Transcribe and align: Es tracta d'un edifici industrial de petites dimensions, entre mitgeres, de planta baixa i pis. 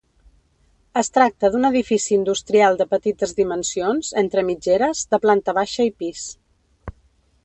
Es 1.01 1.09
tracta 1.17 1.51
d'un 1.55 1.67
edifici 1.69 2.15
industrial 2.17 2.79
de 2.79 2.87
petites 2.93 3.35
dimensions, 3.41 4.09
entre 4.23 4.45
mitgeres, 4.51 5.05
de 5.13 5.21
planta 5.27 5.55
baixa 5.63 5.87
i 5.91 5.97
pis. 6.03 6.25